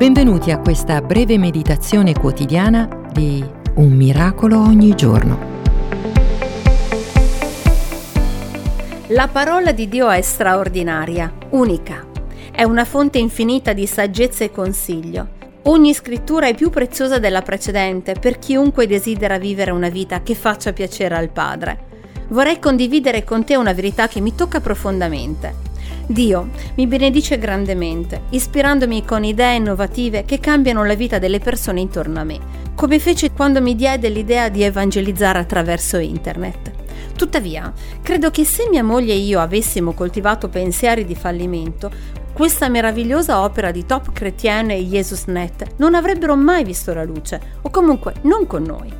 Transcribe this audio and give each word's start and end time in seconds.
Benvenuti 0.00 0.50
a 0.50 0.56
questa 0.56 1.02
breve 1.02 1.36
meditazione 1.36 2.14
quotidiana 2.14 2.88
di 3.12 3.44
Un 3.74 3.92
miracolo 3.92 4.58
ogni 4.58 4.94
giorno. 4.94 5.38
La 9.08 9.28
parola 9.28 9.72
di 9.72 9.88
Dio 9.90 10.08
è 10.08 10.22
straordinaria, 10.22 11.30
unica. 11.50 12.06
È 12.50 12.62
una 12.62 12.86
fonte 12.86 13.18
infinita 13.18 13.74
di 13.74 13.86
saggezza 13.86 14.42
e 14.42 14.50
consiglio. 14.50 15.28
Ogni 15.64 15.92
scrittura 15.92 16.46
è 16.46 16.54
più 16.54 16.70
preziosa 16.70 17.18
della 17.18 17.42
precedente 17.42 18.14
per 18.18 18.38
chiunque 18.38 18.86
desidera 18.86 19.36
vivere 19.36 19.70
una 19.70 19.90
vita 19.90 20.22
che 20.22 20.34
faccia 20.34 20.72
piacere 20.72 21.14
al 21.14 21.28
Padre. 21.28 21.88
Vorrei 22.28 22.58
condividere 22.58 23.22
con 23.22 23.44
te 23.44 23.54
una 23.54 23.74
verità 23.74 24.08
che 24.08 24.22
mi 24.22 24.34
tocca 24.34 24.60
profondamente. 24.60 25.68
Dio 26.06 26.48
mi 26.74 26.86
benedice 26.86 27.38
grandemente, 27.38 28.22
ispirandomi 28.30 29.04
con 29.04 29.24
idee 29.24 29.56
innovative 29.56 30.24
che 30.24 30.40
cambiano 30.40 30.84
la 30.84 30.94
vita 30.94 31.18
delle 31.18 31.38
persone 31.38 31.80
intorno 31.80 32.20
a 32.20 32.24
me, 32.24 32.38
come 32.74 32.98
fece 32.98 33.30
quando 33.32 33.60
mi 33.60 33.74
diede 33.74 34.08
l'idea 34.08 34.48
di 34.48 34.62
evangelizzare 34.62 35.38
attraverso 35.38 35.98
internet. 35.98 36.70
Tuttavia, 37.16 37.72
credo 38.02 38.30
che 38.30 38.44
se 38.44 38.68
mia 38.70 38.82
moglie 38.82 39.12
e 39.12 39.18
io 39.18 39.40
avessimo 39.40 39.92
coltivato 39.92 40.48
pensieri 40.48 41.04
di 41.04 41.14
fallimento, 41.14 41.90
questa 42.32 42.68
meravigliosa 42.68 43.42
opera 43.42 43.70
di 43.70 43.84
Top 43.84 44.12
Chrétien 44.12 44.70
e 44.70 44.82
JesusNet 44.86 45.74
non 45.76 45.94
avrebbero 45.94 46.34
mai 46.36 46.64
visto 46.64 46.94
la 46.94 47.04
luce, 47.04 47.58
o 47.60 47.70
comunque 47.70 48.14
non 48.22 48.46
con 48.46 48.62
noi. 48.62 48.90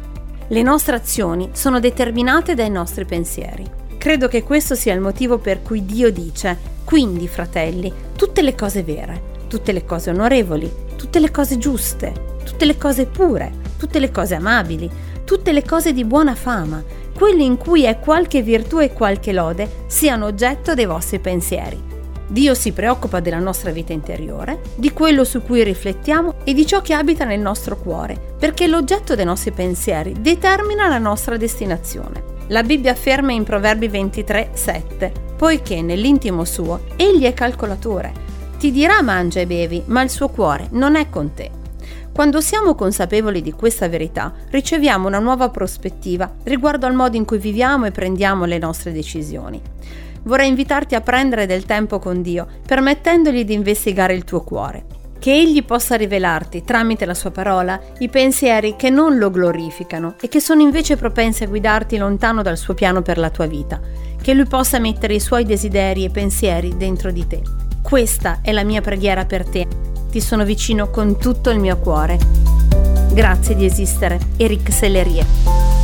Le 0.48 0.62
nostre 0.62 0.96
azioni 0.96 1.48
sono 1.52 1.80
determinate 1.80 2.54
dai 2.54 2.70
nostri 2.70 3.06
pensieri. 3.06 3.64
Credo 4.00 4.28
che 4.28 4.42
questo 4.42 4.74
sia 4.74 4.94
il 4.94 5.00
motivo 5.00 5.36
per 5.36 5.60
cui 5.60 5.84
Dio 5.84 6.10
dice 6.10 6.56
quindi, 6.84 7.28
fratelli, 7.28 7.92
tutte 8.16 8.40
le 8.40 8.54
cose 8.54 8.82
vere, 8.82 9.44
tutte 9.46 9.72
le 9.72 9.84
cose 9.84 10.08
onorevoli, 10.08 10.72
tutte 10.96 11.20
le 11.20 11.30
cose 11.30 11.58
giuste, 11.58 12.38
tutte 12.42 12.64
le 12.64 12.78
cose 12.78 13.04
pure, 13.04 13.52
tutte 13.76 13.98
le 13.98 14.10
cose 14.10 14.36
amabili, 14.36 14.90
tutte 15.26 15.52
le 15.52 15.62
cose 15.62 15.92
di 15.92 16.06
buona 16.06 16.34
fama, 16.34 16.82
quelle 17.14 17.42
in 17.42 17.58
cui 17.58 17.84
è 17.84 17.98
qualche 17.98 18.40
virtù 18.40 18.80
e 18.80 18.94
qualche 18.94 19.34
lode, 19.34 19.84
siano 19.86 20.24
oggetto 20.24 20.72
dei 20.72 20.86
vostri 20.86 21.18
pensieri. 21.18 21.78
Dio 22.26 22.54
si 22.54 22.72
preoccupa 22.72 23.20
della 23.20 23.38
nostra 23.38 23.70
vita 23.70 23.92
interiore, 23.92 24.60
di 24.76 24.94
quello 24.94 25.24
su 25.24 25.42
cui 25.42 25.62
riflettiamo 25.62 26.36
e 26.44 26.54
di 26.54 26.66
ciò 26.66 26.80
che 26.80 26.94
abita 26.94 27.26
nel 27.26 27.40
nostro 27.40 27.76
cuore, 27.76 28.18
perché 28.38 28.66
l'oggetto 28.66 29.14
dei 29.14 29.26
nostri 29.26 29.50
pensieri 29.50 30.14
determina 30.18 30.88
la 30.88 30.98
nostra 30.98 31.36
destinazione. 31.36 32.29
La 32.50 32.64
Bibbia 32.64 32.90
afferma 32.90 33.30
in 33.30 33.44
Proverbi 33.44 33.86
23, 33.86 34.50
7 34.54 35.28
poiché 35.40 35.80
nell'intimo 35.82 36.44
suo 36.44 36.80
egli 36.96 37.24
è 37.24 37.32
calcolatore. 37.32 38.12
Ti 38.58 38.72
dirà 38.72 39.00
mangia 39.02 39.40
e 39.40 39.46
bevi, 39.46 39.84
ma 39.86 40.02
il 40.02 40.10
suo 40.10 40.28
cuore 40.28 40.66
non 40.72 40.96
è 40.96 41.08
con 41.08 41.32
te. 41.32 41.50
Quando 42.12 42.40
siamo 42.40 42.74
consapevoli 42.74 43.40
di 43.40 43.52
questa 43.52 43.88
verità, 43.88 44.34
riceviamo 44.50 45.06
una 45.06 45.20
nuova 45.20 45.48
prospettiva 45.48 46.30
riguardo 46.42 46.86
al 46.86 46.94
modo 46.94 47.16
in 47.16 47.24
cui 47.24 47.38
viviamo 47.38 47.86
e 47.86 47.92
prendiamo 47.92 48.44
le 48.44 48.58
nostre 48.58 48.92
decisioni. 48.92 49.62
Vorrei 50.24 50.48
invitarti 50.48 50.96
a 50.96 51.00
prendere 51.00 51.46
del 51.46 51.64
tempo 51.64 52.00
con 52.00 52.20
Dio, 52.20 52.46
permettendogli 52.66 53.44
di 53.44 53.54
investigare 53.54 54.12
il 54.12 54.24
tuo 54.24 54.42
cuore. 54.42 54.99
Che 55.20 55.30
Egli 55.30 55.62
possa 55.64 55.94
rivelarti, 55.94 56.64
tramite 56.64 57.04
la 57.04 57.14
sua 57.14 57.30
parola, 57.30 57.78
i 57.98 58.08
pensieri 58.08 58.74
che 58.74 58.90
non 58.90 59.18
lo 59.18 59.30
glorificano 59.30 60.14
e 60.20 60.28
che 60.28 60.40
sono 60.40 60.62
invece 60.62 60.96
propensi 60.96 61.44
a 61.44 61.46
guidarti 61.46 61.98
lontano 61.98 62.42
dal 62.42 62.56
suo 62.56 62.74
piano 62.74 63.02
per 63.02 63.18
la 63.18 63.30
tua 63.30 63.46
vita 63.46 63.80
che 64.20 64.34
Lui 64.34 64.46
possa 64.46 64.78
mettere 64.78 65.14
i 65.14 65.20
suoi 65.20 65.44
desideri 65.44 66.04
e 66.04 66.10
pensieri 66.10 66.76
dentro 66.76 67.10
di 67.10 67.26
te. 67.26 67.42
Questa 67.82 68.40
è 68.42 68.52
la 68.52 68.64
mia 68.64 68.80
preghiera 68.80 69.24
per 69.24 69.48
te. 69.48 69.66
Ti 70.10 70.20
sono 70.20 70.44
vicino 70.44 70.90
con 70.90 71.18
tutto 71.18 71.50
il 71.50 71.58
mio 71.58 71.78
cuore. 71.78 72.18
Grazie 73.12 73.54
di 73.54 73.64
esistere. 73.64 74.18
Eric 74.36 74.72
Sellerie. 74.72 75.79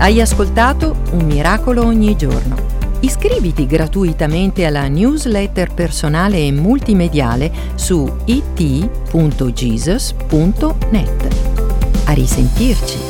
Hai 0.00 0.18
ascoltato 0.18 0.96
Un 1.10 1.26
miracolo 1.26 1.84
ogni 1.84 2.16
giorno. 2.16 2.56
Iscriviti 3.00 3.66
gratuitamente 3.66 4.64
alla 4.64 4.88
newsletter 4.88 5.74
personale 5.74 6.38
e 6.38 6.50
multimediale 6.52 7.52
su 7.74 8.10
it.jesus.net. 8.24 8.88
A 12.06 12.12
risentirci! 12.12 13.09